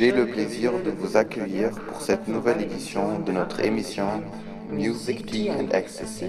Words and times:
J'ai 0.00 0.12
le 0.12 0.28
plaisir 0.28 0.70
de 0.84 0.92
vous 0.92 1.16
accueillir 1.16 1.70
pour 1.70 2.00
cette 2.00 2.28
nouvelle 2.28 2.62
édition 2.62 3.18
de 3.18 3.32
notre 3.32 3.58
émission 3.58 4.22
Music 4.70 5.26
Tea 5.26 5.50
and 5.50 5.70
Ecstasy. 5.72 6.26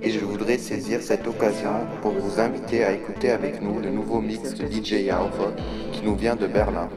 Et 0.00 0.10
je 0.10 0.20
voudrais 0.20 0.56
saisir 0.56 1.02
cette 1.02 1.26
occasion 1.26 1.86
pour 2.00 2.12
vous 2.12 2.40
inviter 2.40 2.82
à 2.82 2.92
écouter 2.92 3.30
avec 3.32 3.60
nous 3.60 3.78
le 3.78 3.90
nouveau 3.90 4.22
mix 4.22 4.54
de 4.54 4.64
DJ 4.64 5.10
Alpha 5.10 5.52
qui 5.92 6.00
nous 6.02 6.16
vient 6.16 6.34
de 6.34 6.46
Berlin. 6.46 6.88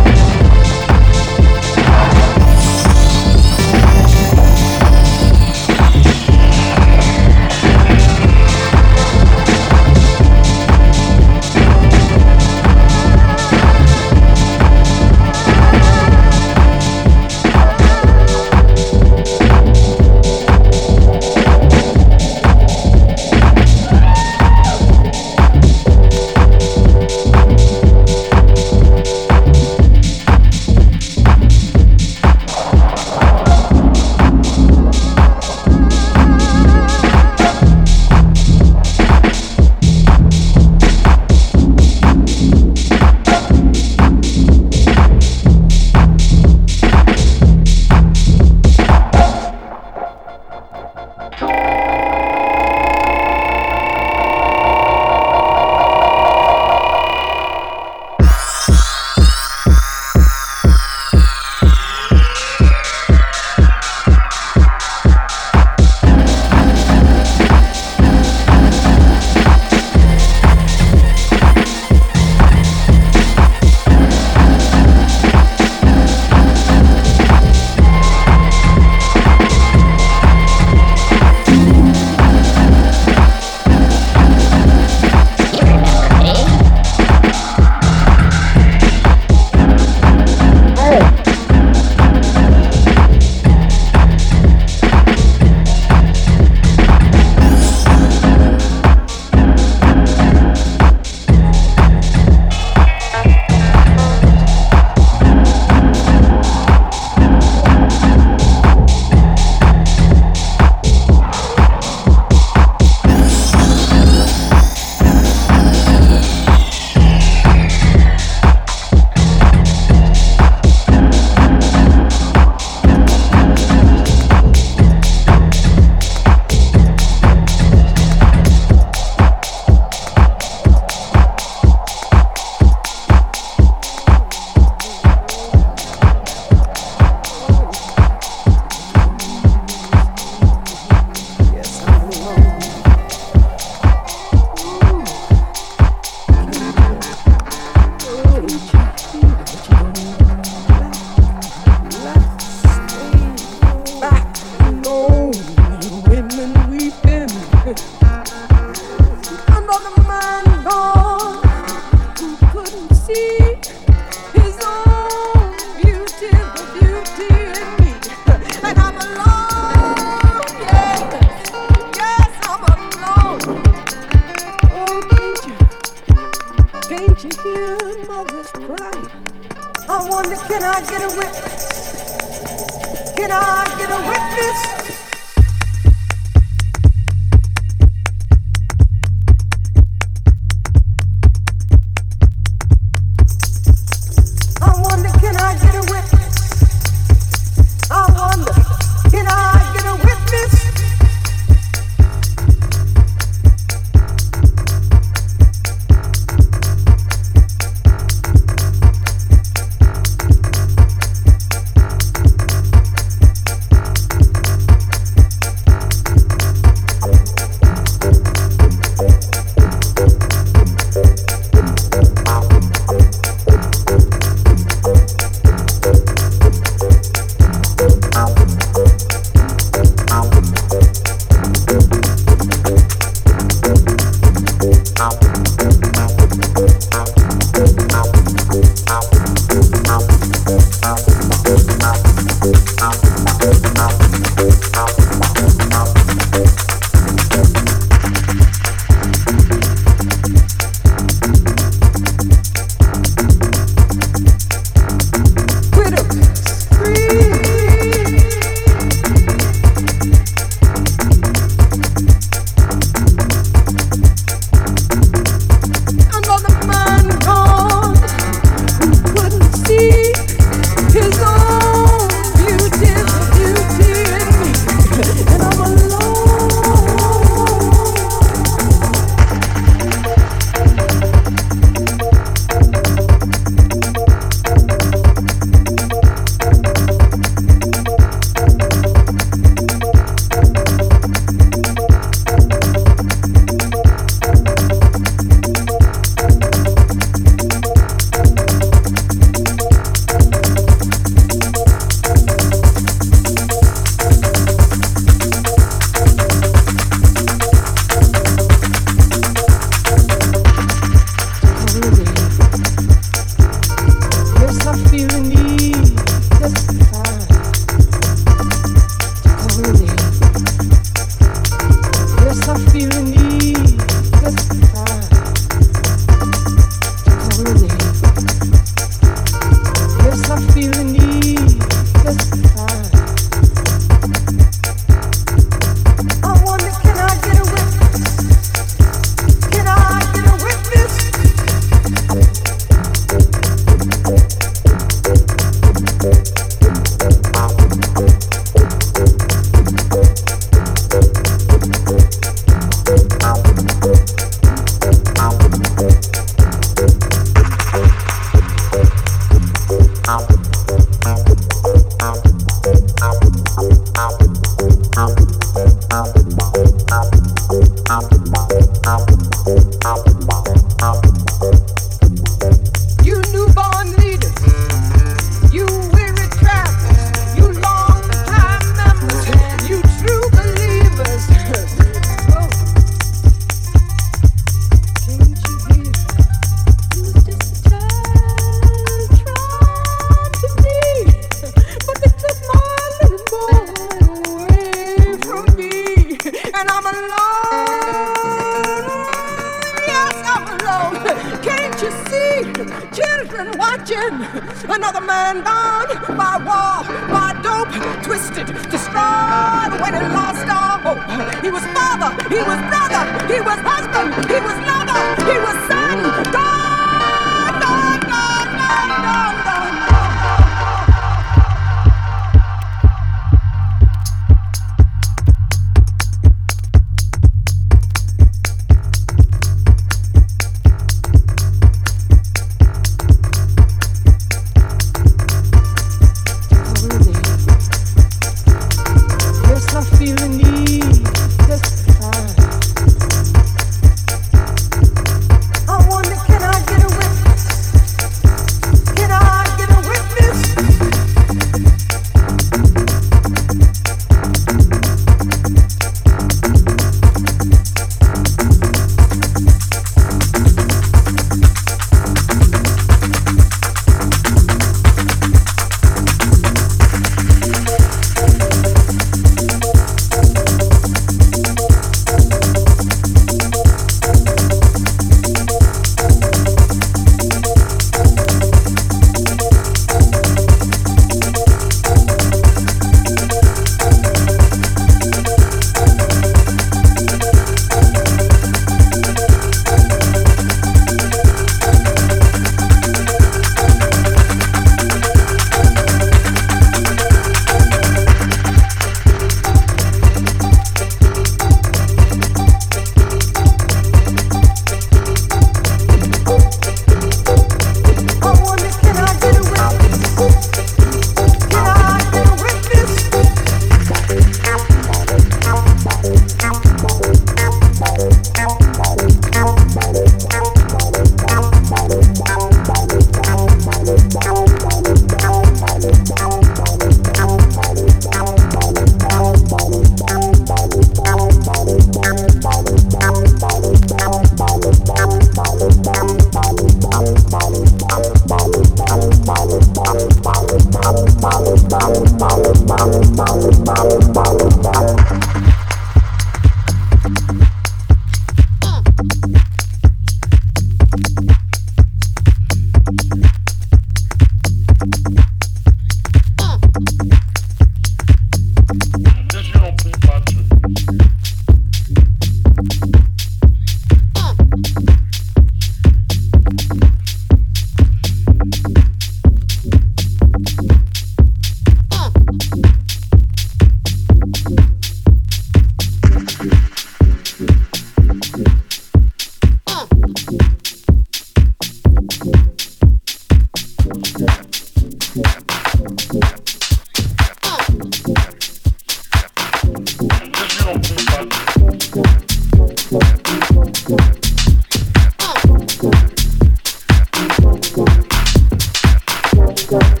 go. 599.71 600.00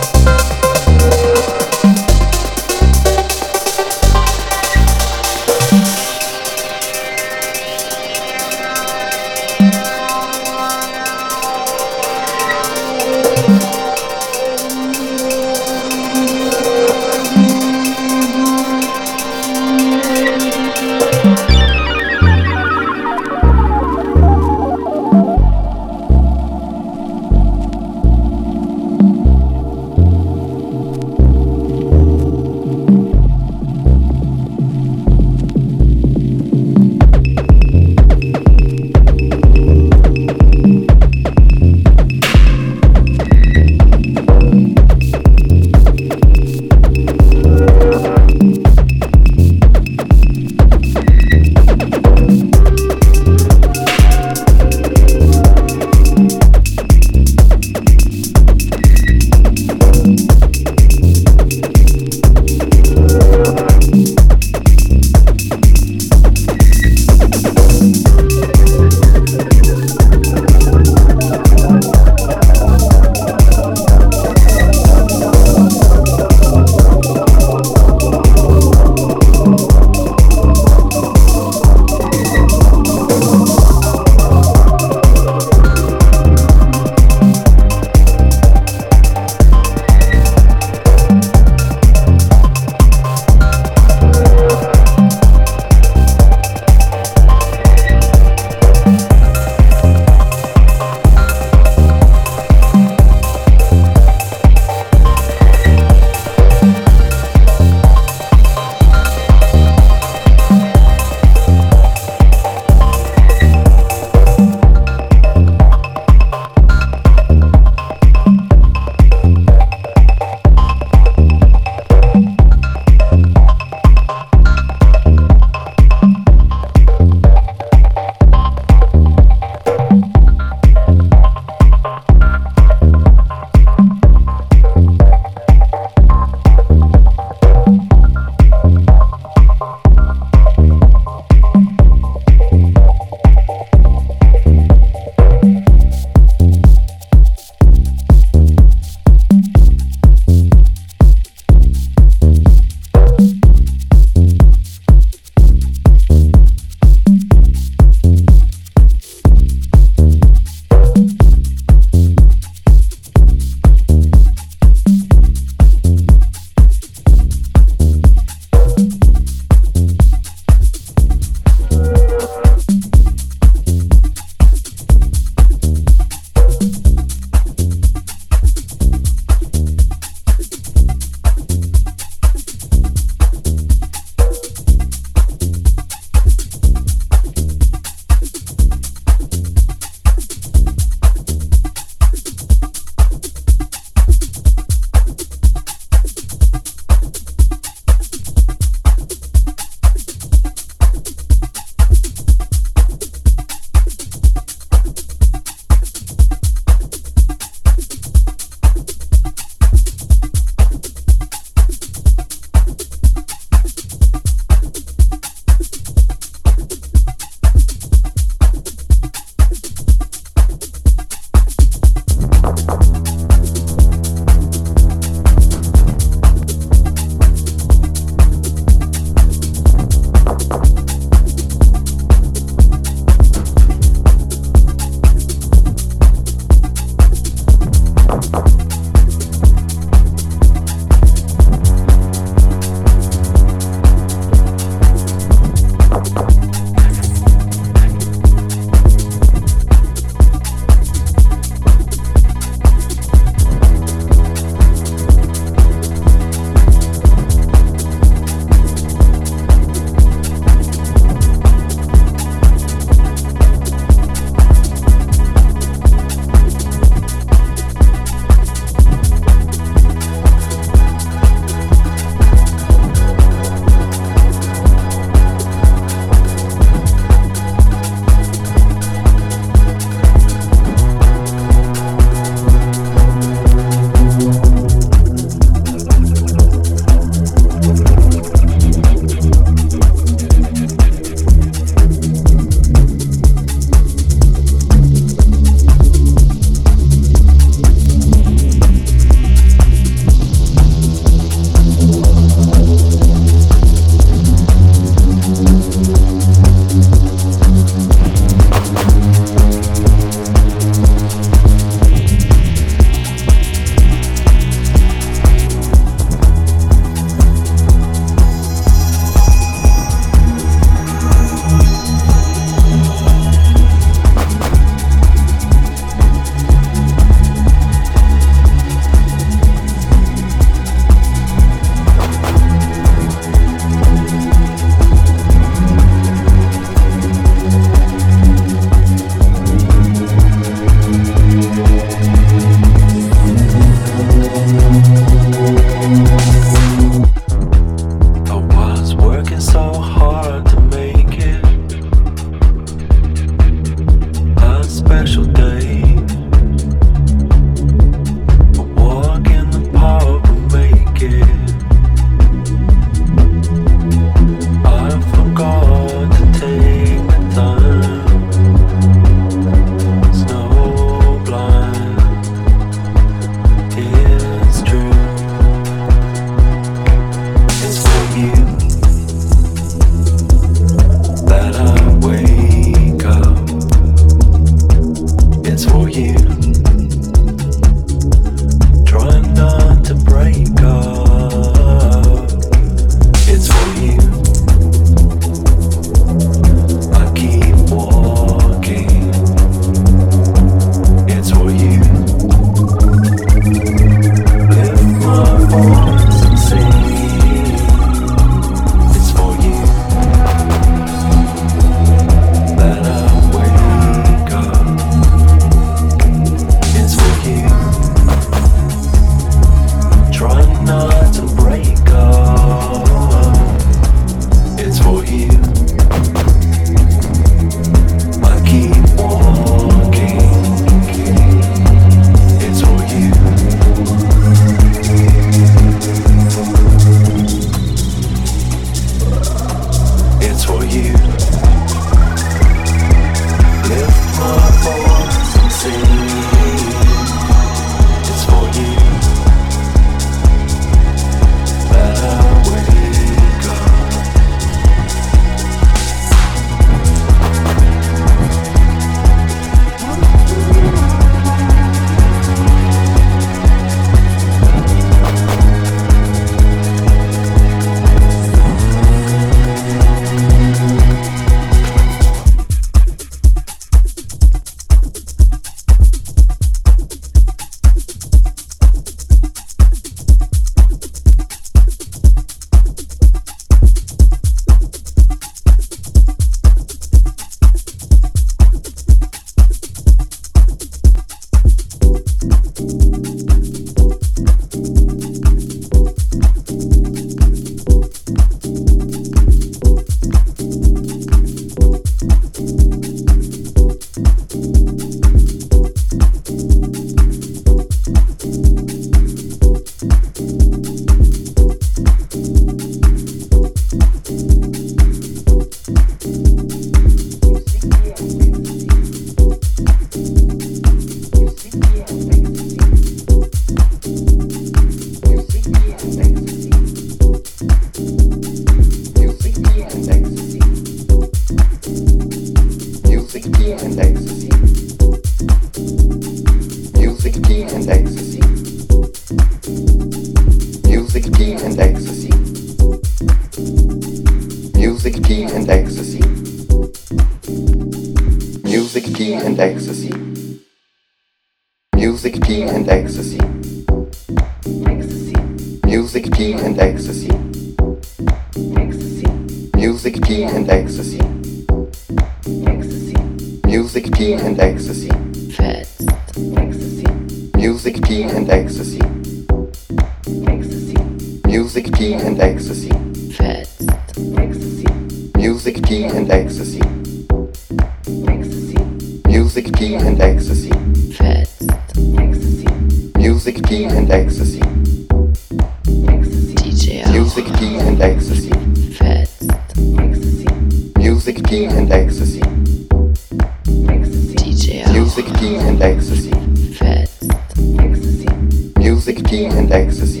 Music 598.86 599.04
D 599.08 599.24
and 599.24 599.50
ecstasy. 599.50 600.00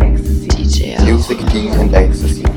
Ecstasy. 0.00 0.48
DJ. 0.48 1.04
Music 1.04 1.38
D 1.52 1.68
and 1.68 1.94
ecstasy. 1.94 2.47